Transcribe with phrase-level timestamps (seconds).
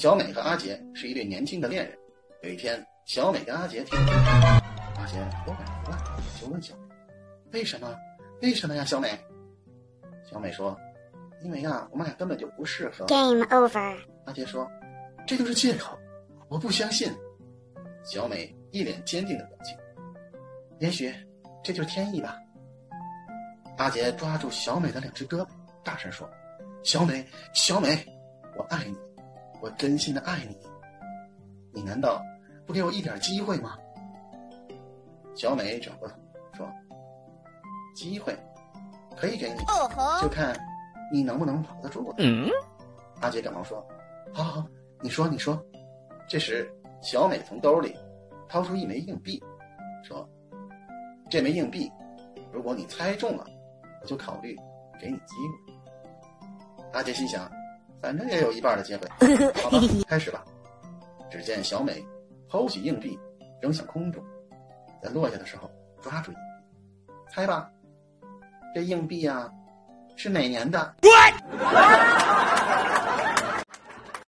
[0.00, 1.94] 小美和阿杰是一对年轻的恋人。
[2.42, 6.94] 有一天，小美跟阿杰提阿杰都感而发，就问小美
[7.52, 7.94] ：“为什么？
[8.40, 9.10] 为什么呀？”小美，
[10.24, 10.74] 小美说
[11.44, 13.98] ：“因为呀，我们俩根本就不适合。” Game over。
[14.24, 14.66] 阿杰说
[15.28, 15.98] ：“这就是借口，
[16.48, 17.12] 我不相信。”
[18.02, 19.76] 小美一脸坚定的表情。
[20.78, 21.14] 也许
[21.62, 22.38] 这就是天意吧。
[23.76, 25.48] 阿杰抓住小美的两只胳膊，
[25.84, 26.26] 大声说
[26.82, 27.22] ：“小美，
[27.52, 28.02] 小美，
[28.56, 28.96] 我爱你，
[29.60, 30.56] 我真心的爱你。
[31.72, 32.22] 你难道
[32.66, 33.76] 不给我一点机会吗？”
[35.34, 36.14] 小美转过头
[36.54, 36.68] 说
[37.94, 38.36] ：“机会
[39.16, 39.60] 可以给你，
[40.20, 40.58] 就看
[41.12, 42.14] 你能不能保得住。”
[43.22, 43.86] 阿杰赶忙说
[44.34, 44.66] ：“好好，
[45.00, 45.62] 你说，你说。”
[46.28, 46.70] 这时，
[47.02, 47.96] 小美从兜里
[48.48, 49.42] 掏出一枚硬币，
[50.02, 50.28] 说。
[51.28, 51.88] 这枚硬币，
[52.52, 53.46] 如果你猜中了，
[54.02, 54.56] 我就考虑
[55.00, 56.84] 给你机会。
[56.92, 57.48] 阿杰心想，
[58.00, 59.06] 反正也有一半的机会，
[59.62, 60.44] 好吧，开始吧。
[61.30, 62.04] 只见小美
[62.48, 63.18] 抛起硬币，
[63.60, 64.24] 扔向空中，
[65.02, 65.70] 在落下的时候
[66.02, 67.70] 抓住硬币，猜吧，
[68.74, 69.48] 这硬币呀，
[70.16, 70.94] 是哪年的？